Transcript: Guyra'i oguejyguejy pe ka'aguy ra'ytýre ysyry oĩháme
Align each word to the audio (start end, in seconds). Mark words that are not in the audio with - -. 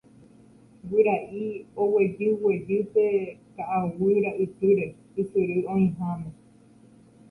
Guyra'i 0.93 1.43
oguejyguejy 1.85 2.79
pe 2.95 3.05
ka'aguy 3.59 4.15
ra'ytýre 4.27 4.85
ysyry 5.21 5.57
oĩháme 5.75 6.29